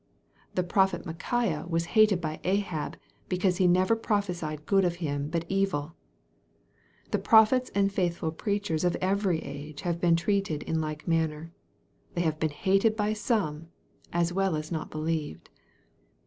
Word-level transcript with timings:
The 0.55 0.63
prophet 0.63 1.05
Micaiah 1.05 1.65
was 1.67 1.85
hated 1.93 2.19
by 2.21 2.39
Ahab," 2.43 2.97
be 3.29 3.37
cause 3.37 3.57
he 3.57 3.67
never 3.67 3.95
prophesied 3.95 4.65
good 4.65 4.83
of 4.83 4.95
him, 4.95 5.29
but 5.29 5.45
evil." 5.47 5.93
The 7.11 7.19
prophets 7.19 7.69
and 7.75 7.93
faithful 7.93 8.31
preachers 8.31 8.83
of 8.83 8.95
every 8.95 9.41
age 9.43 9.81
have 9.81 10.01
been 10.01 10.15
treated 10.15 10.63
in 10.63 10.81
like 10.81 11.07
manner. 11.07 11.51
They 12.15 12.21
have 12.21 12.39
been 12.39 12.49
hated 12.49 12.95
by 12.95 13.13
some, 13.13 13.67
as 14.11 14.33
well 14.33 14.55
as 14.55 14.71
not 14.71 14.89
believed. 14.89 15.49